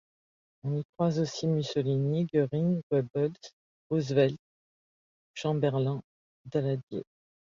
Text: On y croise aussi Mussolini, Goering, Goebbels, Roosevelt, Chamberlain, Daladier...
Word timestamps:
On 0.63 0.77
y 0.79 0.83
croise 0.95 1.19
aussi 1.19 1.45
Mussolini, 1.45 2.25
Goering, 2.25 2.81
Goebbels, 2.89 3.35
Roosevelt, 3.91 4.35
Chamberlain, 5.35 6.01
Daladier... 6.45 7.03